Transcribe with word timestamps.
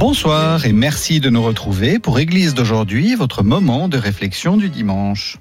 Bonsoir 0.00 0.64
et 0.64 0.72
merci 0.72 1.20
de 1.20 1.28
nous 1.28 1.42
retrouver 1.42 1.98
pour 1.98 2.18
Église 2.18 2.54
d'aujourd'hui, 2.54 3.14
votre 3.14 3.42
moment 3.42 3.86
de 3.86 3.98
réflexion 3.98 4.56
du 4.56 4.70
dimanche. 4.70 5.36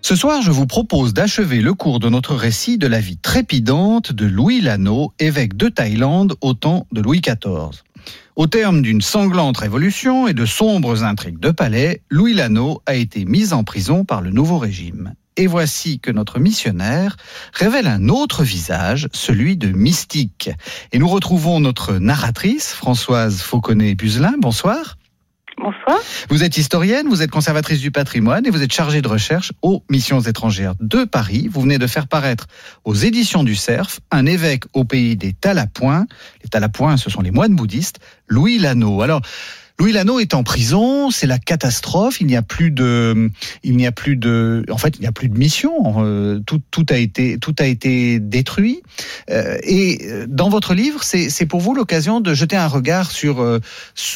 Ce 0.00 0.16
soir, 0.16 0.40
je 0.40 0.50
vous 0.50 0.66
propose 0.66 1.12
d'achever 1.12 1.60
le 1.60 1.74
cours 1.74 2.00
de 2.00 2.08
notre 2.08 2.34
récit 2.34 2.78
de 2.78 2.86
la 2.86 2.98
vie 2.98 3.18
trépidante 3.18 4.10
de 4.10 4.24
Louis 4.24 4.62
Lano, 4.62 5.12
évêque 5.18 5.54
de 5.54 5.68
Thaïlande 5.68 6.36
au 6.40 6.54
temps 6.54 6.86
de 6.92 7.02
Louis 7.02 7.20
XIV. 7.20 7.82
Au 8.36 8.46
terme 8.46 8.80
d'une 8.80 9.02
sanglante 9.02 9.58
révolution 9.58 10.26
et 10.26 10.32
de 10.32 10.46
sombres 10.46 11.04
intrigues 11.04 11.38
de 11.38 11.50
palais, 11.50 12.00
Louis 12.08 12.32
Lano 12.32 12.80
a 12.86 12.94
été 12.94 13.26
mis 13.26 13.52
en 13.52 13.64
prison 13.64 14.06
par 14.06 14.22
le 14.22 14.30
nouveau 14.30 14.56
régime 14.56 15.12
et 15.36 15.46
voici 15.46 16.00
que 16.00 16.10
notre 16.10 16.38
missionnaire 16.38 17.16
révèle 17.52 17.86
un 17.86 18.08
autre 18.08 18.44
visage, 18.44 19.08
celui 19.12 19.56
de 19.56 19.68
mystique. 19.68 20.50
Et 20.92 20.98
nous 20.98 21.08
retrouvons 21.08 21.60
notre 21.60 21.94
narratrice, 21.94 22.72
Françoise 22.72 23.40
Fauconnet-Puzelin. 23.40 24.34
Bonsoir. 24.38 24.96
Bonsoir. 25.58 25.98
Vous 26.28 26.44
êtes 26.44 26.58
historienne, 26.58 27.08
vous 27.08 27.22
êtes 27.22 27.30
conservatrice 27.30 27.80
du 27.80 27.90
patrimoine 27.90 28.44
et 28.46 28.50
vous 28.50 28.62
êtes 28.62 28.72
chargée 28.72 29.00
de 29.00 29.08
recherche 29.08 29.52
aux 29.62 29.82
missions 29.88 30.20
étrangères 30.20 30.74
de 30.80 31.04
Paris. 31.04 31.48
Vous 31.50 31.62
venez 31.62 31.78
de 31.78 31.86
faire 31.86 32.08
paraître 32.08 32.46
aux 32.84 32.94
éditions 32.94 33.42
du 33.42 33.56
Cerf 33.56 34.00
un 34.10 34.26
évêque 34.26 34.64
au 34.74 34.84
pays 34.84 35.16
des 35.16 35.32
Talapoins. 35.32 36.06
Les 36.42 36.50
Talapoins, 36.50 36.98
ce 36.98 37.08
sont 37.08 37.22
les 37.22 37.30
moines 37.30 37.56
bouddhistes, 37.56 38.00
Louis 38.28 38.58
Lano. 38.58 39.00
Alors, 39.00 39.22
Louis 39.78 39.92
Lano 39.92 40.18
est 40.18 40.32
en 40.32 40.42
prison, 40.42 41.10
c'est 41.10 41.26
la 41.26 41.38
catastrophe. 41.38 42.20
Il 42.20 42.26
n'y 42.26 42.36
a 42.36 42.42
plus 42.42 42.70
de, 42.70 43.30
il 43.62 43.76
n'y 43.76 43.86
a 43.86 43.92
plus 43.92 44.16
de, 44.16 44.64
en 44.70 44.78
fait, 44.78 44.96
il 44.96 45.02
n'y 45.02 45.06
a 45.06 45.12
plus 45.12 45.28
de 45.28 45.36
mission. 45.36 45.96
Euh, 45.98 46.40
tout, 46.46 46.62
tout 46.70 46.86
a 46.88 46.96
été, 46.96 47.38
tout 47.38 47.54
a 47.58 47.66
été 47.66 48.18
détruit. 48.18 48.82
Euh, 49.30 49.58
et 49.62 49.98
euh, 50.06 50.26
dans 50.28 50.48
votre 50.48 50.72
livre, 50.72 51.02
c'est 51.02 51.46
pour 51.46 51.60
vous 51.60 51.74
l'occasion 51.74 52.20
de 52.20 52.32
jeter 52.32 52.56
un 52.56 52.68
regard 52.68 53.10
sur 53.10 53.44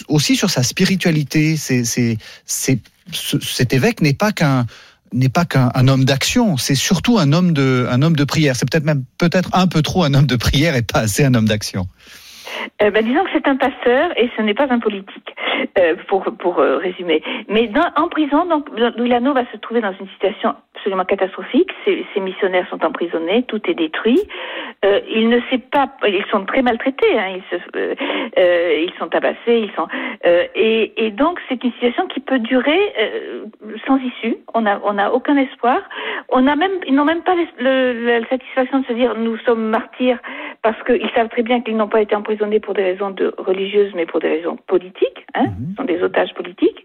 aussi 0.09 0.37
sur 0.37 0.49
sa 0.49 0.63
spiritualité. 0.63 1.57
C'est, 1.57 1.85
c'est, 1.85 2.17
cet 2.47 3.73
évêque 3.75 4.01
n'est 4.01 4.15
pas 4.15 4.33
qu'un 4.33 4.67
n'est 5.13 5.29
pas 5.29 5.45
qu'un 5.45 5.89
homme 5.89 6.05
d'action, 6.05 6.57
c'est 6.57 6.77
surtout 6.77 7.19
un 7.19 7.33
homme 7.33 7.53
de 7.53 7.87
un 7.91 8.01
homme 8.03 8.15
de 8.15 8.25
prière. 8.25 8.55
C'est 8.57 8.71
peut-être 8.71 8.85
même 8.85 9.05
peut-être 9.19 9.51
un 9.53 9.67
peu 9.67 9.83
trop 9.83 10.05
un 10.05 10.15
homme 10.15 10.27
de 10.27 10.37
prière 10.37 10.77
et 10.77 10.83
pas 10.83 11.01
assez 11.01 11.25
un 11.25 11.35
homme 11.35 11.49
d'action. 11.49 11.87
Euh, 12.83 12.91
ben, 12.91 13.05
disons 13.05 13.25
que 13.25 13.31
c'est 13.33 13.47
un 13.47 13.57
pasteur 13.57 14.11
et 14.17 14.31
ce 14.37 14.43
n'est 14.43 14.55
pas 14.55 14.67
un 14.71 14.79
politique, 14.79 15.35
euh, 15.79 15.95
pour, 16.09 16.25
pour 16.39 16.59
euh, 16.59 16.79
résumer. 16.79 17.23
Mais 17.49 17.67
dans, 17.69 17.91
en 17.97 18.09
prison, 18.09 18.47
donc, 18.47 18.67
Lano 18.77 19.33
va 19.33 19.45
se 19.53 19.57
trouver 19.59 19.81
dans 19.81 19.93
une 20.01 20.09
situation 20.09 20.55
absolument 20.75 21.05
catastrophique. 21.05 21.71
Ses, 21.85 22.07
ses 22.15 22.21
missionnaires 22.21 22.67
sont 22.71 22.85
emprisonnés, 22.85 23.45
tout 23.45 23.61
est 23.69 23.75
détruit. 23.75 24.21
Euh, 24.85 25.01
il 25.09 25.29
ne 25.29 25.41
sait 25.51 25.59
pas, 25.59 25.89
ils 26.07 26.25
sont 26.31 26.45
très 26.47 26.63
maltraités, 26.63 27.19
hein, 27.19 27.37
ils, 27.37 27.43
se, 27.51 27.63
euh, 27.77 28.85
ils 28.87 28.93
sont 28.99 29.09
tabassés, 29.09 29.37
ils 29.47 29.71
sont, 29.77 29.87
et, 30.55 30.93
et, 31.05 31.11
donc 31.11 31.39
c'est 31.49 31.63
une 31.63 31.73
situation 31.73 32.07
qui 32.07 32.21
peut 32.21 32.39
durer 32.39 32.81
sans 33.87 33.99
issue. 33.99 34.37
On 34.55 34.63
n'a 34.63 34.81
on 34.85 34.97
a 34.99 35.11
aucun 35.11 35.37
espoir. 35.37 35.79
On 36.29 36.47
a 36.47 36.57
même, 36.57 36.73
ils 36.87 36.95
n'ont 36.95 37.05
même 37.05 37.23
pas 37.23 37.35
le, 37.59 38.21
la 38.21 38.29
satisfaction 38.29 38.81
de 38.81 38.87
se 38.87 38.93
dire 38.93 39.15
nous 39.17 39.37
sommes 39.39 39.69
martyrs 39.69 40.19
parce 40.63 40.83
qu'ils 40.85 41.11
savent 41.15 41.29
très 41.29 41.43
bien 41.43 41.61
qu'ils 41.61 41.77
n'ont 41.77 41.89
pas 41.89 42.03
été 42.03 42.15
emprisonnés 42.15 42.61
pour 42.61 42.75
des 42.75 42.83
raisons 42.83 43.11
de 43.11 43.35
religieuses, 43.39 43.93
mais 43.95 44.07
pour 44.07 44.21
des 44.21 44.29
raisons 44.29 44.57
politiques. 44.67 45.27
Hein, 45.35 45.47
mhm. 45.47 45.75
sont 45.77 45.85
des 45.85 46.03
otages 46.03 46.35
politiques. 46.35 46.85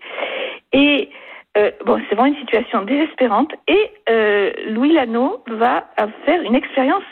Et 0.74 1.09
euh, 1.58 1.72
bon, 1.85 2.02
c'est 2.09 2.16
vraiment 2.16 2.34
une 2.34 2.40
situation 2.40 2.84
désespérante. 2.84 3.52
Et 3.68 3.91
euh, 4.09 4.52
Louis 4.69 4.94
Lano 4.94 5.44
va 5.47 5.88
faire 6.25 6.41
une 6.41 6.56
expérience. 6.56 7.03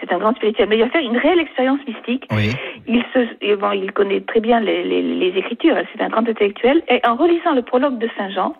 c'est 0.00 0.12
un 0.12 0.18
grand 0.18 0.34
spirituel, 0.34 0.68
mais 0.68 0.76
il 0.76 0.82
va 0.82 0.90
faire 0.90 1.02
une 1.02 1.16
réelle 1.16 1.40
expérience 1.40 1.80
mystique. 1.86 2.26
Il, 2.86 3.04
se, 3.14 3.54
bon, 3.56 3.72
il 3.72 3.92
connaît 3.92 4.20
très 4.20 4.40
bien 4.40 4.60
les, 4.60 4.82
les, 4.82 5.02
les 5.02 5.38
écritures, 5.38 5.76
hein, 5.76 5.84
c'est 5.94 6.02
un 6.02 6.08
grand 6.08 6.28
intellectuel. 6.28 6.82
Et 6.88 7.00
en 7.06 7.16
relisant 7.16 7.54
le 7.54 7.62
prologue 7.62 7.98
de 7.98 8.08
Saint 8.16 8.30
Jean, 8.30 8.54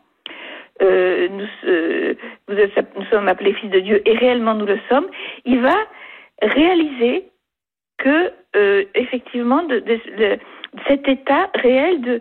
euh, 0.80 1.28
nous, 1.28 1.46
euh, 1.68 2.14
nous, 2.48 2.56
nous, 2.56 3.04
sommes 3.10 3.28
appelés 3.28 3.52
fils 3.54 3.70
de 3.70 3.80
Dieu 3.80 4.02
et 4.04 4.16
réellement 4.16 4.54
nous 4.54 4.66
le 4.66 4.78
sommes, 4.88 5.06
il 5.44 5.60
va 5.60 5.76
réaliser 6.42 7.24
que 7.98 8.32
euh, 8.56 8.84
effectivement 8.94 9.62
de, 9.62 9.78
de, 9.78 10.00
de, 10.18 10.38
cet 10.86 11.08
état 11.08 11.50
réel 11.54 12.00
de 12.00 12.20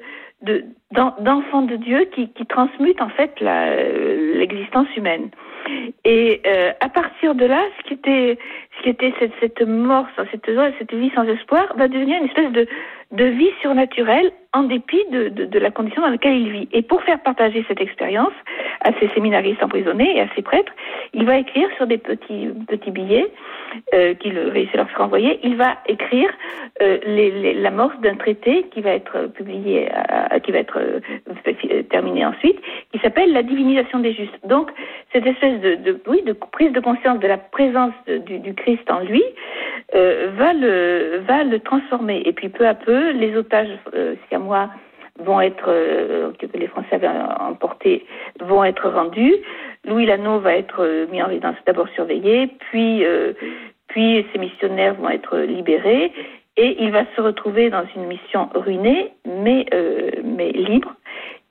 d'enfants 0.92 1.62
de, 1.62 1.76
Dieu 1.76 2.10
qui, 2.16 2.30
qui 2.30 2.46
transmutent 2.48 3.02
en 3.02 3.10
fait 3.10 3.40
l'existence 3.40 4.88
humaine. 4.98 5.30
Et 6.04 6.42
euh, 6.48 6.72
à 6.80 6.90
partir 6.90 7.36
de 7.36 7.46
là, 7.46 7.62
ce 7.78 7.88
qui 7.88 7.94
était, 7.94 8.40
qui 8.82 8.90
était 8.90 9.14
cette, 9.20 9.34
cette 9.40 9.62
mort, 9.62 10.06
cette, 10.32 10.50
cette 10.80 10.94
vie 10.94 11.12
sans 11.16 11.24
espoir, 11.24 11.74
va 11.76 11.88
devenir 11.88 12.18
une 12.18 12.28
espèce 12.28 12.52
de, 12.52 12.68
de 13.12 13.26
vie 13.26 13.52
surnaturelle 13.62 14.32
en 14.54 14.64
dépit 14.64 15.04
de, 15.12 15.30
de, 15.30 15.46
de, 15.46 15.60
la 15.60 15.72
condition 15.72 16.02
dans 16.02 16.10
laquelle 16.10 16.36
il 16.36 16.52
vit. 16.52 16.70
Et 16.74 16.82
pour 16.82 17.02
faire 17.04 17.20
partager 17.22 17.64
cette 17.68 17.80
expérience 17.80 18.34
à 18.82 18.92
ses 19.00 19.08
séminaristes 19.10 19.64
emprisonnés 19.64 20.18
et 20.18 20.22
à 20.22 20.28
ses 20.36 20.42
prêtres, 20.42 20.72
il 21.14 21.26
va 21.26 21.38
écrire 21.38 21.70
sur 21.78 21.88
des 21.88 21.98
petits, 21.98 22.50
petits 22.68 22.92
billets 22.92 23.32
euh, 23.94 24.14
qu'il 24.16 24.38
essayer 24.38 24.72
de 24.72 24.78
leur 24.78 24.90
faire 24.90 25.02
envoyer, 25.02 25.40
il 25.44 25.56
va 25.56 25.78
écrire 25.88 26.30
euh, 26.82 26.98
l'amorce 27.62 27.98
d'un 28.02 28.16
traité 28.16 28.66
qui 28.74 28.82
va 28.82 28.92
être 28.92 29.28
publié, 29.28 29.90
qui 30.44 30.52
va 30.52 30.60
être 30.60 30.80
euh, 30.80 31.84
terminé 31.84 32.26
ensuite, 32.26 32.60
qui 32.92 33.00
s'appelle 33.00 33.32
La 33.32 33.44
divinisation 33.44 34.00
des 34.00 34.14
justes. 34.14 34.38
Donc, 34.46 34.72
cette 35.14 35.26
espèce 35.26 35.60
de, 35.62 35.76
de, 35.76 36.02
oui, 36.08 36.22
de 36.24 36.34
prise 36.34 36.72
de 36.72 36.80
conscience 36.80 37.20
de 37.20 37.28
la 37.28 37.38
présence 37.38 37.94
du, 38.08 38.40
du 38.40 38.54
Christ 38.54 38.90
en 38.90 39.00
lui 39.02 39.24
euh, 39.96 40.32
va, 40.38 40.54
le, 40.54 41.22
va 41.28 41.44
le 41.44 41.60
transformer. 41.60 42.22
Et 42.26 42.34
puis 42.34 42.50
peu 42.50 42.68
à 42.68 42.74
peu, 42.74 43.12
les 43.12 43.36
otages 43.36 43.78
euh, 43.94 44.16
siamois 44.30 44.70
vont 45.20 45.42
être, 45.42 45.66
euh, 45.68 46.32
que 46.40 46.46
les 46.58 46.68
Français 46.68 46.96
avaient 46.96 47.10
emportés, 47.40 48.06
vont 48.40 48.64
être 48.64 48.90
rendus. 48.90 49.36
Louis 49.86 50.06
Lano 50.06 50.40
va 50.40 50.56
être 50.56 50.84
euh, 50.84 51.08
mis 51.12 51.22
en 51.22 51.28
résidence 51.28 51.56
d'abord 51.66 51.88
surveillé, 51.90 52.48
puis, 52.70 53.04
euh, 53.06 53.34
puis 53.88 54.26
ses 54.32 54.40
missionnaires 54.40 54.96
vont 54.96 55.10
être 55.10 55.38
libérés. 55.40 56.12
Et 56.58 56.84
il 56.84 56.92
va 56.92 57.06
se 57.16 57.22
retrouver 57.22 57.70
dans 57.70 57.86
une 57.96 58.08
mission 58.08 58.50
ruinée, 58.54 59.14
mais, 59.26 59.66
mais 60.22 60.52
libre. 60.52 60.94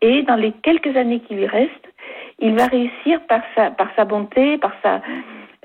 Et 0.03 0.22
dans 0.25 0.37
les 0.37 0.53
quelques 0.62 0.94
années 0.94 1.21
qui 1.21 1.34
lui 1.34 1.47
restent, 1.47 1.90
il 2.41 2.56
va 2.56 2.66
réussir 2.66 3.21
par 3.28 3.42
sa, 3.54 4.04
bonté, 4.04 4.59
par 4.59 4.72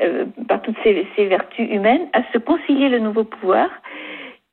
euh, 0.02 0.26
toutes 0.64 0.78
ses, 0.84 1.26
vertus 1.26 1.68
humaines, 1.72 2.08
à 2.14 2.22
se 2.34 2.38
concilier 2.38 2.90
le 2.90 3.00
nouveau 3.00 3.24
pouvoir. 3.24 3.70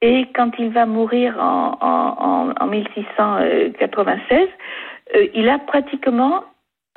Et 0.01 0.27
quand 0.35 0.51
il 0.59 0.71
va 0.71 0.87
mourir 0.87 1.37
en, 1.39 1.79
en, 1.81 2.53
en 2.59 2.67
1696, 2.67 4.49
euh, 5.15 5.27
il 5.35 5.49
a 5.49 5.59
pratiquement 5.59 6.45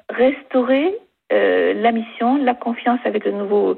restauré 0.10 0.96
euh, 1.34 1.74
la 1.74 1.92
mission, 1.92 2.38
la 2.38 2.54
confiance 2.54 3.00
avec 3.04 3.26
le 3.26 3.32
nouveau 3.32 3.78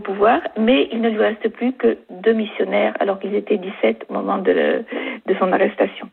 pouvoir, 0.00 0.40
mais 0.58 0.88
il 0.92 1.02
ne 1.02 1.10
lui 1.10 1.18
reste 1.18 1.48
plus 1.50 1.72
que 1.74 1.98
deux 2.10 2.32
missionnaires 2.32 2.94
alors 3.00 3.18
qu'ils 3.18 3.34
étaient 3.34 3.58
17 3.58 4.06
au 4.08 4.14
moment 4.14 4.38
de 4.38 4.84
son 5.38 5.52
arrestation. 5.52 6.08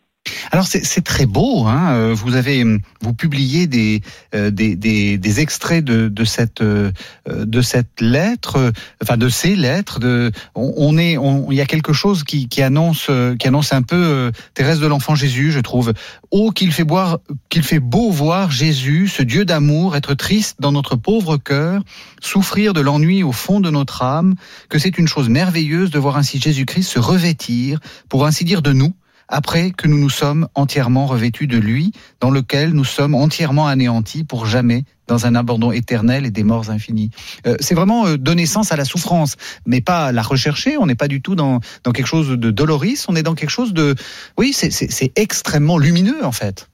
Alors 0.54 0.68
c'est 0.68 1.04
très 1.04 1.26
beau. 1.26 1.66
Hein 1.66 1.96
euh, 1.96 2.14
vous 2.14 2.36
avez 2.36 2.64
vous 3.02 3.14
publiez 3.14 3.66
des 3.66 4.02
euh, 4.36 4.52
des, 4.52 4.76
des, 4.76 5.18
des, 5.18 5.40
extraits 5.40 5.84
de, 5.84 6.10
de 6.10 6.26
cette 6.26 6.62
euh, 6.62 6.92
de 7.28 7.62
cette 7.64 8.00
lettre, 8.00 8.72
enfin 9.02 9.18
de 9.18 9.30
ces 9.30 9.56
lettres. 9.56 10.00
De 10.00 10.32
on, 10.54 10.96
est 11.00 11.18
il 11.50 11.56
y 11.56 11.62
a 11.62 11.66
quelque 11.66 11.92
chose 11.92 12.24
qui, 12.24 12.50
qui 12.50 12.62
annonce 12.62 13.10
qui 13.40 13.48
annonce 13.48 13.74
un 13.74 13.82
peu 13.82 14.32
Thérèse 14.54 14.80
de 14.80 14.86
l'Enfant 14.86 15.16
Jésus, 15.16 15.52
je 15.52 15.60
trouve. 15.60 15.92
Oh 16.30 16.52
qu'il 16.52 16.72
fait 16.72 16.84
boire 16.84 17.18
qu'il 17.50 17.64
fait 17.64 17.80
beau 17.80 18.12
voir 18.12 18.52
Jésus, 18.52 19.08
ce 19.08 19.24
Dieu 19.24 19.46
d'amour, 19.46 19.96
être 19.96 20.14
triste 20.14 20.58
dans 20.60 20.72
notre 20.72 20.96
pauvre 20.96 21.38
cœur, 21.38 21.82
souffrir 22.22 22.74
de 22.74 22.82
l'ennui 22.82 23.24
au 23.24 23.32
fond 23.32 23.60
de 23.60 23.72
notre 23.72 24.04
âme. 24.04 24.36
Que 24.70 24.78
c'est 24.78 25.00
une 25.00 25.08
chose 25.08 25.30
merveilleuse 25.30 25.90
de 25.90 25.98
voir 25.98 26.16
ainsi 26.16 26.40
Jésus-Christ 26.40 26.84
se 26.84 27.00
revêtir, 27.00 27.80
pour 28.08 28.28
ainsi 28.28 28.46
dire, 28.46 28.62
de 28.62 28.72
nous 28.72 28.94
après 29.28 29.72
que 29.72 29.88
nous 29.88 29.98
nous 29.98 30.10
sommes 30.10 30.48
entièrement 30.56 31.06
revêtus 31.06 31.48
de 31.48 31.58
lui, 31.58 31.92
dans 32.20 32.30
lequel 32.30 32.72
nous 32.72 32.86
sommes 32.86 33.16
entièrement 33.16 33.68
anéantis 33.68 34.24
pour 34.24 34.46
jamais 34.46 34.86
dans 35.08 35.26
un 35.26 35.36
abandon 35.36 35.72
éternel 35.72 36.26
et 36.26 36.32
des 36.32 36.44
morts 36.44 36.70
infinies. 36.70 37.10
Euh, 37.46 37.56
c'est 37.60 37.76
vraiment 37.76 38.08
euh, 38.08 38.18
donner 38.18 38.46
sens 38.46 38.72
à 38.72 38.76
la 38.76 38.86
souffrance, 38.86 39.36
mais 39.66 39.82
pas 39.82 40.12
la 40.12 40.22
rechercher. 40.22 40.78
On 40.78 40.86
n'est 40.86 40.96
pas 40.96 41.08
du 41.08 41.22
tout 41.22 41.36
dans, 41.36 41.60
dans 41.84 41.92
quelque 41.92 42.08
chose 42.08 42.30
de 42.30 42.52
doloris, 42.52 43.06
on 43.08 43.16
est 43.16 43.24
dans 43.24 43.36
quelque 43.36 43.50
chose 43.50 43.74
de... 43.74 43.96
Oui, 44.38 44.54
c'est 44.54 45.12
extrêmement 45.16 45.78
lumineux 45.78 46.24
en 46.26 46.32
fait. 46.32 46.70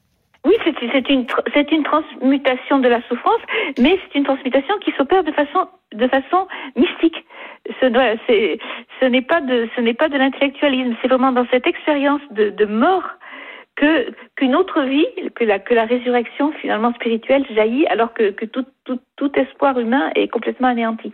Oui, 0.49 0.55
c'est 0.63 1.09
une, 1.09 1.77
une 1.77 1.83
transmutation 1.83 2.79
de 2.79 2.87
la 2.87 3.01
souffrance, 3.07 3.41
mais 3.77 3.99
c'est 4.01 4.17
une 4.17 4.25
transmutation 4.25 4.73
qui 4.79 4.91
s'opère 4.97 5.23
de 5.23 5.31
façon, 5.31 5.67
de 5.93 6.07
façon 6.07 6.47
mystique 6.75 7.23
ce, 7.79 9.05
n'est 9.05 9.21
pas 9.21 9.41
de, 9.41 9.69
ce 9.75 9.81
n'est 9.81 9.93
pas 9.93 10.09
de 10.09 10.17
l'intellectualisme. 10.17 10.95
C'est 11.01 11.07
vraiment 11.07 11.31
dans 11.31 11.45
cette 11.51 11.67
expérience 11.67 12.21
de, 12.31 12.49
de 12.49 12.65
mort 12.65 13.03
que 13.75 14.11
qu'une 14.35 14.55
autre 14.55 14.81
vie, 14.81 15.05
que 15.35 15.43
la, 15.43 15.59
que 15.59 15.73
la 15.73 15.85
résurrection 15.85 16.51
finalement 16.61 16.93
spirituelle 16.93 17.45
jaillit, 17.55 17.85
alors 17.87 18.13
que, 18.13 18.31
que 18.31 18.45
tout, 18.45 18.65
tout, 18.83 18.99
tout 19.15 19.31
espoir 19.35 19.79
humain 19.79 20.09
est 20.15 20.27
complètement 20.27 20.67
anéanti. 20.67 21.13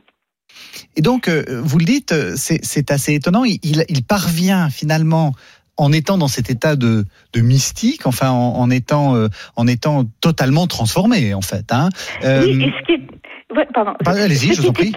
Et 0.95 1.01
donc, 1.01 1.27
euh, 1.27 1.43
vous 1.63 1.77
le 1.77 1.85
dites, 1.85 2.13
c'est 2.35 2.91
assez 2.91 3.13
étonnant. 3.15 3.43
Il, 3.43 3.59
il, 3.89 4.05
parvient 4.05 4.69
finalement 4.69 5.33
en 5.77 5.91
étant 5.91 6.17
dans 6.17 6.27
cet 6.27 6.49
état 6.49 6.75
de, 6.75 7.05
de 7.33 7.41
mystique, 7.41 8.05
enfin 8.05 8.29
en, 8.29 8.55
en 8.55 8.69
étant 8.69 9.15
euh, 9.15 9.27
en 9.55 9.67
étant 9.67 10.05
totalement 10.21 10.67
transformé 10.67 11.33
en 11.33 11.41
fait. 11.41 11.71
Hein. 11.71 11.89
Euh, 12.23 12.45
oui, 12.45 12.63
et 12.63 12.73
ce 12.79 12.85
qui 12.85 12.91
est... 12.93 13.55
ouais, 13.55 13.67
pardon. 13.73 13.93
Bah, 14.03 14.13
allez-y, 14.17 14.53
je 14.53 14.61
vous 14.61 14.69
en 14.69 14.73
prie. 14.73 14.95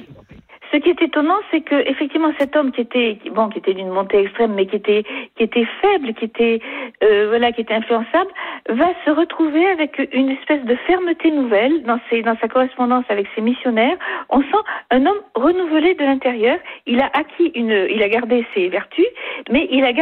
Ce 0.72 0.76
qui 0.76 0.90
est 0.90 1.00
étonnant, 1.00 1.38
c'est 1.50 1.62
que 1.62 1.74
effectivement 1.88 2.32
cet 2.38 2.54
homme 2.54 2.72
qui 2.72 2.82
était 2.82 3.18
bon, 3.32 3.48
qui 3.48 3.58
était 3.58 3.74
d'une 3.74 3.88
montée 3.88 4.18
extrême, 4.18 4.54
mais 4.54 4.66
qui 4.66 4.76
était 4.76 5.04
qui 5.36 5.42
était 5.42 5.66
faible, 5.80 6.12
qui 6.14 6.26
était 6.26 6.60
euh, 7.02 7.26
voilà, 7.28 7.52
qui 7.52 7.62
était 7.62 7.74
influençable, 7.74 8.30
va 8.68 8.88
se 9.04 9.10
retrouver 9.10 9.66
avec 9.66 9.98
une 10.12 10.30
espèce 10.30 10.62
de 10.64 10.74
fermeté 10.86 11.30
nouvelle 11.30 11.82
dans 11.84 11.98
ses 12.10 12.22
dans 12.22 12.36
sa 12.38 12.48
correspondance 12.48 13.04
avec 13.08 13.26
ses 13.34 13.40
missionnaires. 13.40 13.96
On 14.28 14.40
sent 14.40 14.64
un 14.90 15.06
homme 15.06 15.20
renouvelé 15.34 15.94
de 15.94 16.04
l'intérieur. 16.04 16.58
Il 16.86 17.00
a 17.00 17.10
acquis 17.14 17.50
une, 17.54 17.86
il 17.90 18.02
a 18.02 18.08
gardé 18.08 18.46
ses 18.54 18.68
vertus, 18.68 19.06
mais 19.50 19.68
il 19.70 19.84
a 19.84 19.92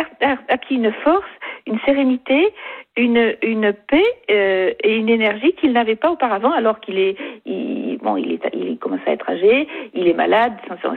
acquis 0.49 0.75
une 0.75 0.93
force, 1.05 1.25
une 1.67 1.79
sérénité, 1.81 2.53
une, 2.97 3.35
une 3.43 3.73
paix 3.73 4.05
euh, 4.31 4.73
et 4.83 4.97
une 4.97 5.09
énergie 5.09 5.53
qu'il 5.55 5.73
n'avait 5.73 5.97
pas 5.97 6.11
auparavant, 6.11 6.53
alors 6.53 6.81
qu'il 6.81 6.99
est, 6.99 7.17
il, 7.45 7.99
bon, 8.03 8.17
il, 8.17 8.33
est, 8.33 8.41
il 8.55 8.79
commence 8.79 9.01
à 9.07 9.13
être 9.13 9.29
âgé, 9.29 9.69
il 9.95 10.09
est 10.09 10.15
malade, 10.15 10.55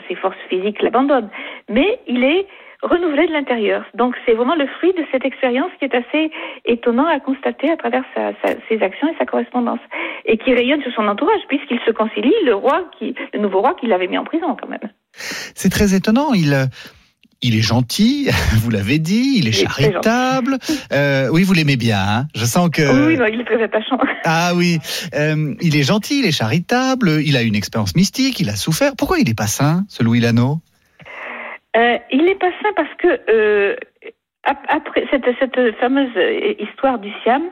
ses 0.07 0.15
forces 0.15 0.37
physiques 0.49 0.81
l'abandonnent, 0.81 1.29
mais 1.67 1.99
il 2.07 2.23
est 2.23 2.47
renouvelé 2.81 3.27
de 3.27 3.33
l'intérieur. 3.33 3.83
Donc 3.93 4.15
c'est 4.25 4.33
vraiment 4.33 4.55
le 4.55 4.65
fruit 4.67 4.93
de 4.93 5.03
cette 5.11 5.25
expérience 5.25 5.71
qui 5.79 5.85
est 5.85 5.95
assez 5.95 6.31
étonnant 6.65 7.05
à 7.05 7.19
constater 7.19 7.69
à 7.69 7.77
travers 7.77 8.03
sa, 8.15 8.31
ses 8.69 8.81
actions 8.81 9.09
et 9.09 9.15
sa 9.17 9.25
correspondance, 9.25 9.81
et 10.25 10.37
qui 10.37 10.53
rayonne 10.53 10.81
sur 10.81 10.93
son 10.93 11.07
entourage, 11.07 11.41
puisqu'il 11.47 11.79
se 11.85 11.91
concilie 11.91 12.33
le 12.45 12.55
roi, 12.55 12.89
qui, 12.97 13.15
le 13.33 13.39
nouveau 13.39 13.59
roi 13.59 13.73
qui 13.73 13.87
l'avait 13.87 14.07
mis 14.07 14.17
en 14.17 14.23
prison 14.23 14.55
quand 14.59 14.69
même. 14.69 14.89
C'est 15.11 15.69
très 15.69 15.93
étonnant. 15.93 16.33
Il 16.33 16.53
il 17.41 17.55
est 17.55 17.61
gentil, 17.61 18.29
vous 18.61 18.69
l'avez 18.69 18.99
dit, 18.99 19.35
il 19.37 19.47
est 19.47 19.51
charitable. 19.51 20.57
Euh, 20.91 21.29
oui, 21.31 21.43
vous 21.43 21.53
l'aimez 21.53 21.77
bien. 21.77 21.99
Hein 21.99 22.27
Je 22.35 22.45
sens 22.45 22.69
que. 22.69 23.07
Oui, 23.07 23.17
il 23.33 23.41
est 23.41 23.45
très 23.45 23.61
attachant. 23.63 23.97
Ah 24.25 24.51
oui, 24.53 24.79
euh, 25.15 25.55
il 25.61 25.75
est 25.77 25.83
gentil, 25.83 26.19
il 26.19 26.25
est 26.25 26.31
charitable, 26.31 27.21
il 27.23 27.37
a 27.37 27.41
une 27.41 27.55
expérience 27.55 27.95
mystique, 27.95 28.39
il 28.39 28.49
a 28.49 28.55
souffert. 28.55 28.91
Pourquoi 28.97 29.17
il 29.17 29.27
n'est 29.27 29.33
pas 29.33 29.47
sain, 29.47 29.85
ce 29.87 30.03
Louis 30.03 30.19
Lano? 30.19 30.59
Euh, 31.75 31.97
Il 32.11 32.25
n'est 32.25 32.35
pas 32.35 32.51
sain 32.61 32.69
parce 32.75 32.93
que 32.97 33.07
euh, 33.31 33.75
après 34.67 35.05
cette, 35.11 35.25
fameuse 35.79 36.09
histoire 36.59 36.99
du 36.99 37.11
Siam, 37.23 37.43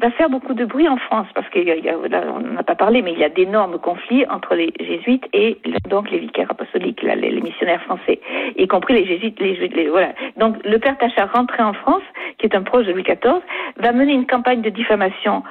va 0.00 0.10
faire 0.10 0.30
beaucoup 0.30 0.54
de 0.54 0.64
bruit 0.64 0.88
en 0.88 0.96
France 0.96 1.26
parce 1.34 1.48
qu'on 1.50 2.40
n'a 2.40 2.62
pas 2.62 2.74
parlé, 2.74 3.02
mais 3.02 3.12
il 3.12 3.18
y 3.18 3.24
a 3.24 3.28
d'énormes 3.28 3.78
conflits 3.78 4.24
entre 4.28 4.54
les 4.54 4.72
jésuites 4.80 5.24
et 5.32 5.58
donc 5.88 6.10
les 6.10 6.18
vicaires 6.18 6.50
apostoliques, 6.50 7.02
les, 7.02 7.40
missionnaires 7.40 7.82
français, 7.82 8.20
y 8.56 8.66
compris 8.66 8.94
les 8.94 9.06
jésuites. 9.06 9.40
Les, 9.40 9.88
voilà. 9.88 10.12
Donc 10.36 10.56
le 10.64 10.78
père 10.78 10.96
Tachard 10.98 11.32
rentré 11.32 11.62
en 11.62 11.72
France, 11.72 12.02
qui 12.38 12.46
est 12.46 12.54
un 12.54 12.62
proche 12.62 12.86
de 12.86 12.92
Louis 12.92 13.02
XIV, 13.02 13.40
va 13.76 13.92
mener 13.92 14.12
une 14.12 14.26
campagne 14.26 14.62
de 14.62 14.70
diffamation 14.70 15.42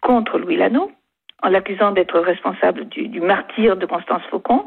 contre 0.00 0.38
Louis 0.38 0.56
Lano 0.56 0.90
en 1.42 1.48
l'accusant 1.48 1.92
d'être 1.92 2.18
responsable 2.18 2.86
du, 2.88 3.08
du, 3.08 3.20
martyr 3.20 3.76
de 3.76 3.86
Constance 3.86 4.22
Faucon. 4.30 4.66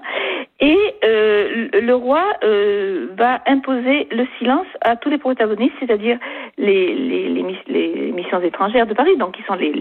Et 0.61 0.77
euh, 1.05 1.69
le 1.73 1.93
roi 1.93 2.23
euh, 2.43 3.07
va 3.17 3.41
imposer 3.47 4.07
le 4.11 4.27
silence 4.37 4.67
à 4.81 4.97
tous 4.97 5.09
les 5.09 5.17
protagonistes, 5.17 5.73
c'est-à-dire 5.79 6.19
les, 6.57 6.93
les, 6.93 7.29
les, 7.67 8.11
missions 8.11 8.41
étrangères 8.41 8.85
de 8.85 8.93
Paris, 8.93 9.15
donc 9.15 9.35
qui 9.35 9.43
sont 9.43 9.55
les, 9.55 9.71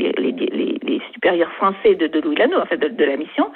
supérieurs 1.12 1.52
français 1.54 1.96
de, 1.96 2.06
de 2.06 2.20
Louis 2.20 2.36
Lano, 2.36 2.60
en 2.60 2.66
fait, 2.66 2.76
de, 2.76 2.88
de, 2.88 3.04
la 3.04 3.16
mission, 3.16 3.50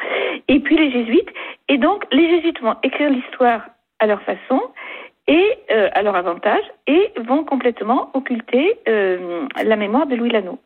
et 0.49 0.59
puis 0.59 0.77
les 0.77 0.91
jésuites. 0.91 1.31
Et 1.69 1.79
donc, 1.79 2.05
les 2.11 2.29
jésuites 2.29 2.61
vont 2.61 2.75
écrire 2.83 3.11
l'histoire 3.11 3.63
à 4.01 4.07
leur 4.07 4.21
façon 4.23 4.61
et 5.29 5.59
euh, 5.71 5.89
à 5.93 6.03
leur 6.03 6.17
avantage, 6.17 6.65
et 6.87 7.13
vont 7.27 7.45
complètement 7.45 8.11
occulter 8.15 8.79
euh, 8.89 9.47
la 9.63 9.77
mémoire 9.77 10.07
de 10.07 10.17
Louis 10.17 10.31
Lano. 10.31 10.59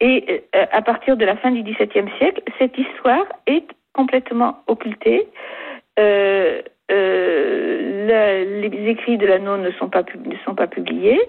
Et 0.00 0.44
euh, 0.56 0.66
à 0.72 0.82
partir 0.82 1.16
de 1.16 1.24
la 1.24 1.36
fin 1.36 1.50
du 1.50 1.62
XVIIe 1.62 2.10
siècle, 2.18 2.42
cette 2.58 2.76
histoire 2.78 3.26
est 3.46 3.66
complètement 3.92 4.62
occultée. 4.66 5.28
Euh, 5.98 6.62
euh, 6.90 8.60
les 8.60 8.90
écrits 8.90 9.18
de 9.18 9.26
l'anneau 9.26 9.56
ne 9.56 9.70
sont 9.72 9.88
pas 9.88 10.02
ne 10.02 10.36
sont 10.44 10.54
pas 10.54 10.66
publiés 10.66 11.20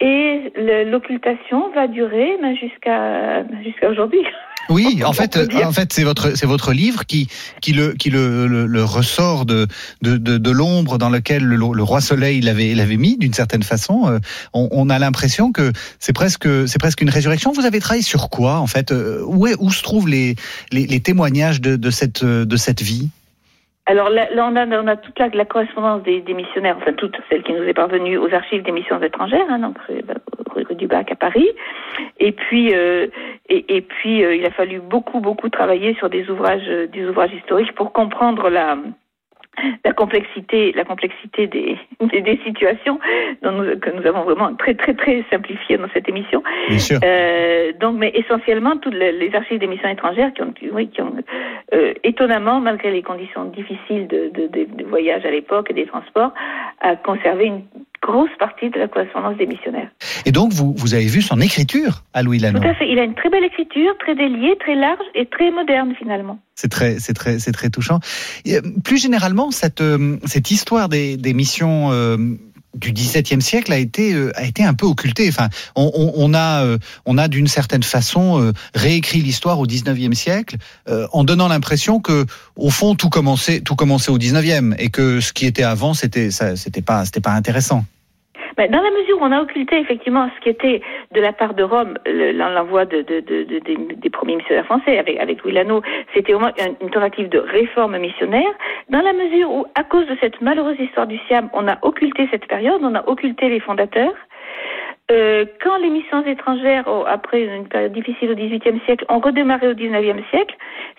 et 0.00 0.52
l'occultation 0.86 1.70
va 1.72 1.88
durer 1.88 2.36
ben, 2.40 2.54
jusqu'à 2.56 3.44
jusqu'à 3.62 3.90
aujourd'hui. 3.90 4.20
Oui, 4.70 5.02
en 5.02 5.14
fait, 5.14 5.38
en 5.64 5.72
fait, 5.72 5.94
c'est 5.94 6.04
votre 6.04 6.36
c'est 6.36 6.44
votre 6.44 6.74
livre 6.74 7.06
qui 7.06 7.26
qui 7.62 7.72
le 7.72 7.94
qui 7.94 8.10
le, 8.10 8.46
le, 8.46 8.84
ressort 8.84 9.46
de 9.46 9.66
de, 10.02 10.18
de, 10.18 10.36
de 10.36 10.50
l'ombre 10.50 10.98
dans 10.98 11.08
lequel 11.08 11.42
le, 11.42 11.56
le, 11.56 11.82
roi 11.82 12.02
Soleil 12.02 12.42
l'avait 12.42 12.74
l'avait 12.74 12.98
mis 12.98 13.16
d'une 13.16 13.32
certaine 13.32 13.62
façon. 13.62 14.06
Euh, 14.08 14.18
on, 14.52 14.68
on 14.70 14.90
a 14.90 14.98
l'impression 14.98 15.52
que 15.52 15.72
c'est 16.00 16.12
presque 16.12 16.46
c'est 16.68 16.78
presque 16.78 17.00
une 17.00 17.08
résurrection. 17.08 17.50
Vous 17.50 17.64
avez 17.64 17.80
travaillé 17.80 18.02
sur 18.02 18.28
quoi 18.28 18.58
en 18.58 18.66
fait? 18.66 18.92
Où 18.92 19.46
est, 19.46 19.54
où 19.58 19.70
se 19.70 19.82
trouvent 19.82 20.06
les 20.06 20.34
les, 20.70 20.86
les 20.86 21.00
témoignages 21.00 21.62
de, 21.62 21.76
de 21.76 21.90
cette 21.90 22.22
de 22.22 22.56
cette 22.58 22.82
vie? 22.82 23.08
Alors 23.88 24.10
là, 24.10 24.28
on, 24.36 24.54
a, 24.54 24.66
on 24.66 24.86
a 24.86 24.96
toute 24.96 25.18
la, 25.18 25.28
la 25.28 25.46
correspondance 25.46 26.02
des, 26.02 26.20
des, 26.20 26.34
missionnaires, 26.34 26.76
enfin 26.76 26.92
toute 26.92 27.16
celle 27.30 27.42
qui 27.42 27.54
nous 27.54 27.62
est 27.62 27.72
parvenue 27.72 28.18
aux 28.18 28.32
archives 28.34 28.62
des 28.62 28.70
missions 28.70 29.02
étrangères, 29.02 29.46
hein, 29.48 29.58
donc 29.58 29.78
rue 30.54 30.74
du 30.74 30.86
Bac 30.86 31.10
à 31.10 31.16
Paris. 31.16 31.48
Et 32.20 32.32
puis, 32.32 32.74
euh, 32.74 33.06
et, 33.48 33.76
et, 33.76 33.80
puis 33.80 34.22
euh, 34.22 34.36
il 34.36 34.44
a 34.44 34.50
fallu 34.50 34.80
beaucoup, 34.80 35.20
beaucoup 35.20 35.48
travailler 35.48 35.94
sur 35.94 36.10
des 36.10 36.28
ouvrages, 36.28 36.68
des 36.92 37.08
ouvrages 37.08 37.32
historiques 37.32 37.74
pour 37.74 37.92
comprendre 37.92 38.50
la, 38.50 38.76
la 39.84 39.92
complexité, 39.92 40.72
la 40.72 40.84
complexité 40.84 41.46
des, 41.48 41.78
des, 42.00 42.40
situations 42.44 42.98
dont 43.42 43.52
nous, 43.52 43.78
que 43.78 43.90
nous 43.90 44.06
avons 44.06 44.22
vraiment 44.22 44.54
très 44.54 44.74
très 44.74 44.94
très 44.94 45.24
simplifié 45.30 45.76
dans 45.78 45.88
cette 45.92 46.08
émission. 46.08 46.42
Bien 46.68 46.78
sûr. 46.78 46.98
Euh, 47.02 47.72
donc, 47.80 47.96
mais 47.96 48.12
essentiellement 48.14 48.76
toutes 48.76 48.94
les, 48.94 49.30
archives 49.34 49.58
d'émissions 49.58 49.88
étrangères 49.88 50.32
qui 50.32 50.42
ont, 50.42 50.54
oui, 50.72 50.88
qui 50.88 51.02
ont 51.02 51.14
euh, 51.74 51.92
étonnamment, 52.02 52.60
malgré 52.60 52.90
les 52.90 53.02
conditions 53.02 53.44
difficiles 53.44 54.06
de, 54.08 54.30
de, 54.32 54.46
de, 54.46 54.66
de 54.76 54.84
voyage 54.84 55.24
à 55.24 55.30
l'époque 55.30 55.70
et 55.70 55.74
des 55.74 55.86
transports, 55.86 56.32
a 56.80 56.96
conservé 56.96 57.44
une 57.46 57.62
grosse 58.00 58.30
partie 58.38 58.70
de 58.70 58.78
la 58.78 58.88
correspondance 58.88 59.36
des 59.36 59.46
missionnaires. 59.46 59.90
Et 60.24 60.32
donc, 60.32 60.52
vous, 60.52 60.72
vous 60.76 60.94
avez 60.94 61.06
vu 61.06 61.20
son 61.20 61.40
écriture 61.40 62.04
à 62.14 62.22
Louis 62.22 62.38
Lannon 62.38 62.60
Tout 62.60 62.68
à 62.68 62.74
fait. 62.74 62.88
Il 62.88 62.98
a 62.98 63.04
une 63.04 63.14
très 63.14 63.28
belle 63.28 63.44
écriture, 63.44 63.96
très 63.98 64.14
déliée, 64.14 64.56
très 64.58 64.76
large 64.76 65.04
et 65.14 65.26
très 65.26 65.50
moderne 65.50 65.94
finalement. 65.98 66.38
C'est 66.54 66.70
très, 66.70 66.98
c'est 66.98 67.12
très, 67.12 67.38
c'est 67.38 67.52
très 67.52 67.70
touchant. 67.70 68.00
Euh, 68.48 68.60
plus 68.84 69.00
généralement, 69.02 69.50
cette, 69.50 69.80
euh, 69.80 70.16
cette 70.24 70.50
histoire 70.50 70.88
des, 70.88 71.16
des 71.16 71.34
missions 71.34 71.92
euh, 71.92 72.16
du 72.74 72.92
XVIIe 72.92 73.40
siècle 73.40 73.72
a 73.72 73.78
été 73.78 74.14
a 74.34 74.44
été 74.44 74.64
un 74.64 74.74
peu 74.74 74.86
occultée. 74.86 75.28
Enfin, 75.28 75.48
on, 75.74 75.90
on, 75.94 76.12
on 76.16 76.34
a 76.34 76.76
on 77.06 77.18
a 77.18 77.28
d'une 77.28 77.48
certaine 77.48 77.82
façon 77.82 78.52
réécrit 78.74 79.20
l'histoire 79.20 79.58
au 79.58 79.66
XIXe 79.66 80.16
siècle 80.16 80.56
en 80.86 81.24
donnant 81.24 81.48
l'impression 81.48 82.00
que 82.00 82.26
au 82.56 82.70
fond 82.70 82.94
tout 82.94 83.08
commençait 83.08 83.60
tout 83.60 83.74
commençait 83.74 84.10
au 84.10 84.18
XIXe 84.18 84.74
et 84.78 84.90
que 84.90 85.20
ce 85.20 85.32
qui 85.32 85.46
était 85.46 85.62
avant 85.62 85.94
c'était 85.94 86.30
ça 86.30 86.56
c'était 86.56 86.82
pas 86.82 87.04
c'était 87.04 87.20
pas 87.20 87.32
intéressant. 87.32 87.84
Mais 88.58 88.68
dans 88.68 88.82
la 88.82 88.90
mesure 88.90 89.22
où 89.22 89.24
on 89.24 89.32
a 89.32 89.40
occulté 89.40 89.78
effectivement 89.78 90.28
ce 90.36 90.40
qui 90.42 90.48
était 90.50 90.82
de 91.12 91.20
la 91.20 91.32
part 91.32 91.54
de 91.54 91.62
Rome 91.62 91.96
l'envoi 92.06 92.84
de, 92.84 93.02
de, 93.02 93.20
de, 93.20 93.94
des 93.94 94.10
premiers 94.10 94.36
missionnaires 94.36 94.66
français 94.66 94.98
avec, 94.98 95.18
avec 95.18 95.42
Louis 95.44 95.56
c'était 96.14 96.34
au 96.34 96.40
moins 96.40 96.52
une 96.80 96.90
tentative 96.90 97.28
de 97.28 97.38
réforme 97.38 97.96
missionnaire. 97.98 98.50
Dans 98.90 99.00
la 99.00 99.12
mesure 99.12 99.50
où, 99.50 99.66
à 99.74 99.84
cause 99.84 100.06
de 100.06 100.16
cette 100.20 100.40
malheureuse 100.40 100.78
histoire 100.80 101.06
du 101.06 101.18
Siam, 101.26 101.48
on 101.52 101.68
a 101.68 101.78
occulté 101.82 102.28
cette 102.30 102.46
période, 102.46 102.80
on 102.82 102.94
a 102.94 103.08
occulté 103.08 103.48
les 103.48 103.60
fondateurs. 103.60 104.14
Euh, 105.10 105.46
quand 105.62 105.78
les 105.78 105.88
missions 105.88 106.24
étrangères, 106.26 106.86
après 107.06 107.42
une 107.42 107.66
période 107.66 107.92
difficile 107.92 108.30
au 108.30 108.34
XVIIIe 108.34 108.80
siècle, 108.84 109.06
ont 109.08 109.20
redémarré 109.20 109.68
au 109.68 109.74
XIXe 109.74 110.28
siècle, 110.30 110.54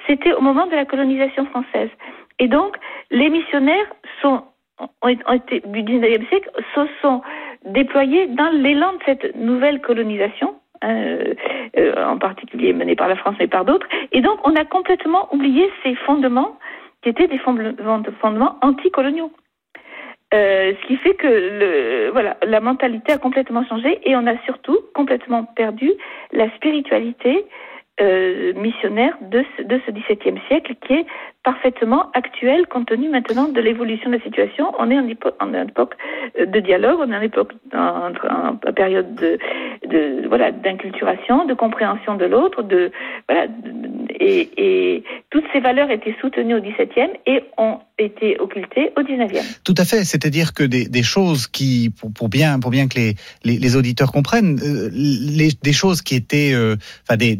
c'était 0.07 0.33
au 0.33 0.41
moment 0.41 0.65
de 0.65 0.75
la 0.75 0.85
colonisation 0.85 1.45
française. 1.45 1.89
Et 2.39 2.47
donc, 2.47 2.77
les 3.11 3.29
missionnaires 3.29 3.85
sont, 4.21 4.43
ont 4.79 5.33
été, 5.33 5.61
du 5.65 5.83
XIXe 5.83 6.27
siècle 6.29 6.49
se 6.73 6.81
sont 7.01 7.21
déployés 7.65 8.27
dans 8.27 8.49
l'élan 8.49 8.93
de 8.93 8.99
cette 9.05 9.35
nouvelle 9.35 9.81
colonisation, 9.81 10.55
hein, 10.81 10.95
euh, 10.95 11.33
euh, 11.77 12.05
en 12.05 12.17
particulier 12.17 12.73
menée 12.73 12.95
par 12.95 13.07
la 13.07 13.15
France 13.15 13.35
mais 13.39 13.47
par 13.47 13.65
d'autres. 13.65 13.87
Et 14.11 14.21
donc, 14.21 14.39
on 14.45 14.55
a 14.55 14.65
complètement 14.65 15.33
oublié 15.33 15.69
ces 15.83 15.95
fondements 15.95 16.57
qui 17.01 17.09
étaient 17.09 17.27
des 17.27 17.39
fondements 17.39 18.57
anticoloniaux. 18.61 19.31
Euh, 20.31 20.73
ce 20.79 20.87
qui 20.87 20.97
fait 20.97 21.15
que 21.15 21.27
le, 21.27 22.09
voilà, 22.11 22.37
la 22.45 22.59
mentalité 22.59 23.13
a 23.13 23.17
complètement 23.17 23.65
changé 23.65 23.99
et 24.03 24.15
on 24.15 24.27
a 24.27 24.37
surtout 24.45 24.77
complètement 24.93 25.43
perdu 25.43 25.91
la 26.31 26.53
spiritualité 26.55 27.45
euh, 28.01 28.53
missionnaire 28.53 29.17
de 29.21 29.43
ce, 29.55 29.63
de 29.63 29.79
ce 29.85 29.91
XVIIe 29.91 30.39
siècle 30.47 30.75
qui 30.85 30.93
est 30.93 31.05
parfaitement 31.43 32.11
actuel 32.13 32.67
compte 32.67 32.87
tenu 32.87 33.09
maintenant 33.09 33.47
de 33.47 33.61
l'évolution 33.61 34.09
de 34.09 34.17
la 34.17 34.23
situation. 34.23 34.73
On 34.77 34.89
est 34.91 34.99
en, 34.99 35.07
en 35.39 35.53
époque 35.53 35.95
de 36.37 36.59
dialogue, 36.59 36.99
on 36.99 37.11
est 37.11 37.17
en 37.17 37.21
époque 37.21 37.53
en, 37.73 38.55
période 38.73 39.15
de, 39.15 39.37
de 39.87 40.27
voilà 40.27 40.51
d'inculturation, 40.51 41.45
de 41.45 41.53
compréhension 41.53 42.15
de 42.15 42.25
l'autre, 42.25 42.63
de 42.63 42.91
voilà 43.27 43.47
et, 44.19 44.49
et, 44.57 45.03
toutes 45.29 45.45
ces 45.53 45.59
valeurs 45.59 45.91
étaient 45.91 46.15
soutenues 46.19 46.55
au 46.55 46.61
XVIIe 46.61 47.11
et 47.25 47.43
ont 47.57 47.79
été 47.99 48.39
occultées 48.39 48.91
au 48.97 49.03
XIXe. 49.03 49.45
Tout 49.63 49.75
à 49.77 49.85
fait, 49.85 50.03
c'est-à-dire 50.05 50.53
que 50.53 50.63
des, 50.63 51.03
choses 51.03 51.47
qui, 51.47 51.91
pour, 52.15 52.29
bien, 52.29 52.59
pour 52.59 52.71
bien 52.71 52.87
que 52.87 52.97
les, 52.97 53.15
les, 53.43 53.75
auditeurs 53.75 54.11
comprennent, 54.11 54.59
euh, 54.61 55.49
des 55.61 55.73
choses 55.73 56.01
qui 56.01 56.15
étaient, 56.15 56.53
euh, 56.53 56.75
enfin 57.03 57.17
des, 57.17 57.37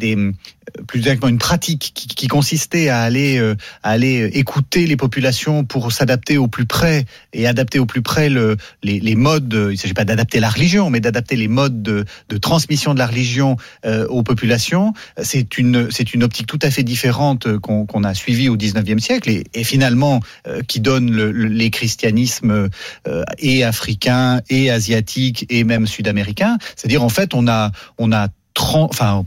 plus 0.88 1.00
exactement 1.00 1.30
une 1.30 1.40
pratique 1.40 1.92
qui, 1.96 2.28
consistait 2.28 2.90
à 2.90 3.02
aller, 3.02 3.40
euh, 3.40 3.56
aller 3.82 4.30
écouter 4.34 4.86
les 4.86 4.98
populations 4.98 5.64
pour 5.64 5.92
s'adapter 5.92 6.38
au 6.38 6.48
plus 6.48 6.66
près 6.66 7.06
et 7.34 7.48
adapter 7.48 7.80
au 7.80 7.88
plus 7.88 8.04
près 8.04 8.30
le, 8.30 8.56
les, 8.84 9.16
modes. 9.16 9.52
Il 9.52 9.72
ne 9.72 9.76
s'agit 9.76 9.96
pas 9.96 10.06
d'adapter 10.06 10.40
la 10.40 10.50
religion, 10.50 10.90
mais 10.90 11.00
d'adapter 11.00 11.36
les 11.36 11.48
modes 11.48 11.82
de, 11.82 12.06
de, 12.30 12.38
transmission 12.38 12.94
de 12.94 13.00
la 13.00 13.08
religion 13.08 13.58
aux 14.10 14.24
populations. 14.24 14.94
C'est 15.22 15.58
une, 15.58 15.90
une 16.14 16.24
optique 16.24 16.48
tout 16.48 16.60
à 16.62 16.70
fait 16.70 16.84
différente 16.84 17.58
qu'on 17.58 18.04
a 18.04 18.14
suivie 18.14 18.50
au 18.50 18.58
19e 18.58 19.00
siècle 19.00 19.30
et, 19.54 19.64
finalement 19.64 20.20
qui 20.68 20.80
donne 20.80 21.12
le, 21.12 21.32
le, 21.32 21.48
les 21.48 21.70
christianismes 21.70 22.70
euh, 23.08 23.24
et 23.38 23.64
africains 23.64 24.42
et 24.50 24.70
asiatiques 24.70 25.46
et 25.50 25.64
même 25.64 25.88
sud-américains. 25.88 26.58
C'est-à-dire 26.76 27.04
en 27.04 27.10
fait 27.10 27.34
on 27.34 27.48
a, 27.48 27.72
on 27.98 28.12
a 28.12 28.28
enfin 28.74 29.26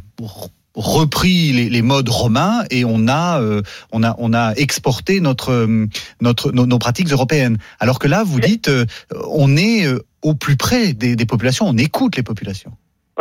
repris 0.74 1.52
les, 1.52 1.68
les, 1.68 1.82
modes 1.82 2.08
romains 2.08 2.64
et 2.70 2.84
on 2.84 3.08
a, 3.08 3.40
euh, 3.40 3.62
on 3.92 4.02
a, 4.02 4.14
on 4.18 4.32
a 4.32 4.54
exporté 4.54 5.20
notre, 5.20 5.52
euh, 5.52 5.86
notre, 6.20 6.52
nos, 6.52 6.66
nos, 6.66 6.78
pratiques 6.78 7.10
européennes. 7.10 7.58
Alors 7.78 7.98
que 7.98 8.08
là, 8.08 8.24
vous 8.24 8.40
dites, 8.40 8.68
euh, 8.68 8.86
on 9.28 9.56
est 9.56 9.86
euh, 9.86 10.04
au 10.22 10.34
plus 10.34 10.56
près 10.56 10.92
des, 10.92 11.16
des 11.16 11.26
populations, 11.26 11.68
on 11.68 11.76
écoute 11.76 12.16
les 12.16 12.22
populations. 12.22 12.72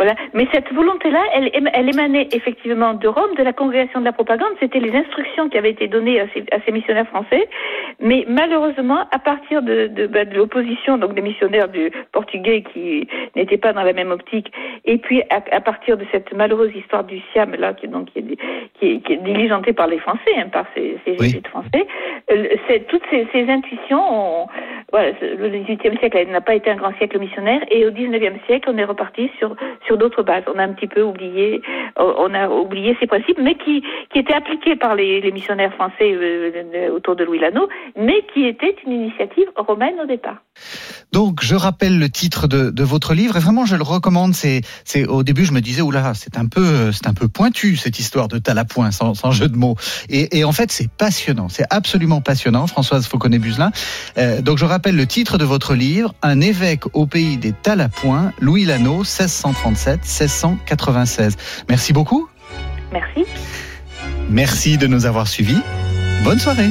Voilà. 0.02 0.16
Mais 0.34 0.48
cette 0.52 0.72
volonté-là, 0.72 1.22
elle, 1.32 1.48
elle, 1.54 1.88
émanait 1.88 2.26
effectivement 2.32 2.92
de 2.92 3.06
Rome, 3.06 3.36
de 3.38 3.42
la 3.44 3.52
congrégation 3.52 4.00
de 4.00 4.04
la 4.04 4.10
propagande. 4.10 4.48
C'était 4.58 4.80
les 4.80 4.92
instructions 4.96 5.48
qui 5.48 5.56
avaient 5.56 5.70
été 5.70 5.86
données 5.86 6.18
à 6.18 6.26
ces, 6.34 6.44
à 6.50 6.58
ces, 6.66 6.72
missionnaires 6.72 7.06
français. 7.06 7.48
Mais 8.00 8.24
malheureusement, 8.26 9.06
à 9.12 9.20
partir 9.20 9.62
de, 9.62 9.86
de, 9.86 10.08
bah, 10.08 10.24
de 10.24 10.34
l'opposition, 10.34 10.98
donc 10.98 11.14
des 11.14 11.22
missionnaires 11.22 11.68
du 11.68 11.92
portugais 12.10 12.64
qui 12.72 13.06
n'étaient 13.36 13.58
pas 13.58 13.72
dans 13.72 13.84
la 13.84 13.92
même 13.92 14.10
optique, 14.10 14.52
et 14.84 14.98
puis 14.98 15.22
à, 15.30 15.40
à, 15.52 15.60
partir 15.60 15.96
de 15.96 16.04
cette 16.10 16.32
malheureuse 16.34 16.74
histoire 16.74 17.04
du 17.04 17.20
Siam, 17.32 17.54
là, 17.54 17.72
qui, 17.72 17.86
donc, 17.86 18.06
qui, 18.06 18.18
est, 18.18 18.36
qui, 18.80 18.86
est, 18.86 19.06
qui 19.06 19.12
est 19.12 19.22
diligentée 19.22 19.72
par 19.72 19.86
les 19.86 20.00
Français, 20.00 20.34
hein, 20.36 20.48
par 20.52 20.66
ces, 20.74 20.98
ces 21.04 21.12
oui. 21.12 21.26
jésuites 21.26 21.46
français, 21.46 21.86
euh, 22.32 22.48
toutes 22.88 23.04
ces, 23.08 23.28
ces 23.32 23.48
intuitions 23.48 24.02
ont, 24.42 24.46
voilà, 24.92 25.12
le 25.22 25.48
XVIIIe 25.48 25.98
siècle 25.98 26.26
n'a 26.28 26.42
pas 26.42 26.54
été 26.54 26.70
un 26.70 26.76
grand 26.76 26.94
siècle 26.98 27.18
missionnaire, 27.18 27.62
et 27.70 27.86
au 27.86 27.90
XIXe 27.90 28.44
siècle, 28.46 28.68
on 28.70 28.76
est 28.76 28.84
reparti 28.84 29.30
sur 29.38 29.56
sur 29.86 29.96
d'autres 29.96 30.22
bases. 30.22 30.44
On 30.54 30.58
a 30.58 30.64
un 30.64 30.72
petit 30.74 30.86
peu 30.86 31.02
oublié, 31.02 31.62
euh, 31.98 32.12
on 32.18 32.34
a 32.34 32.48
oublié 32.48 32.96
ces 33.00 33.06
principes, 33.06 33.38
mais 33.38 33.54
qui, 33.54 33.82
qui 34.10 34.18
étaient 34.18 34.34
appliqués 34.34 34.76
par 34.76 34.94
les, 34.94 35.20
les 35.20 35.32
missionnaires 35.32 35.72
français 35.74 36.12
euh, 36.12 36.90
autour 36.90 37.16
de 37.16 37.24
Louis 37.24 37.38
Lano, 37.38 37.68
mais 37.96 38.22
qui 38.34 38.46
étaient 38.46 38.76
une 38.86 38.92
initiative 38.92 39.50
romaine 39.56 39.98
au 40.00 40.06
départ. 40.06 40.42
Donc, 41.12 41.44
je 41.44 41.54
rappelle 41.54 41.98
le 41.98 42.08
titre 42.08 42.48
de, 42.48 42.70
de 42.70 42.82
votre 42.82 43.12
livre 43.12 43.36
et 43.36 43.40
vraiment, 43.40 43.66
je 43.66 43.76
le 43.76 43.82
recommande. 43.82 44.34
C'est, 44.34 44.62
c'est 44.84 45.06
au 45.06 45.22
début, 45.22 45.44
je 45.44 45.52
me 45.52 45.60
disais, 45.60 45.82
oula, 45.82 46.14
c'est 46.14 46.38
un 46.38 46.46
peu, 46.46 46.90
c'est 46.90 47.06
un 47.06 47.12
peu 47.12 47.28
pointu 47.28 47.76
cette 47.76 47.98
histoire 47.98 48.28
de 48.28 48.38
Talapoint, 48.38 48.90
sans, 48.92 49.14
sans 49.14 49.30
jeu 49.30 49.48
de 49.48 49.56
mots. 49.56 49.76
Et, 50.08 50.38
et 50.38 50.44
en 50.44 50.52
fait, 50.52 50.72
c'est 50.72 50.90
passionnant, 50.90 51.48
c'est 51.50 51.66
absolument 51.68 52.22
passionnant, 52.22 52.66
Françoise 52.66 53.06
Fauconnet-Buzelin. 53.06 53.72
Euh, 54.16 54.40
donc, 54.40 54.56
je 54.56 54.64
rappelle 54.64 54.96
le 54.96 55.06
titre 55.06 55.36
de 55.36 55.44
votre 55.44 55.74
livre, 55.74 56.14
Un 56.22 56.40
évêque 56.40 56.84
au 56.94 57.06
pays 57.06 57.36
des 57.36 57.52
Talapoints, 57.52 58.32
Louis 58.40 58.64
Lano, 58.64 58.98
1637, 58.98 60.00
1696. 60.00 61.36
Merci 61.68 61.92
beaucoup. 61.92 62.28
Merci. 62.90 63.24
Merci 64.30 64.78
de 64.78 64.86
nous 64.86 65.04
avoir 65.04 65.28
suivis. 65.28 65.60
Bonne 66.24 66.38
soirée. 66.38 66.70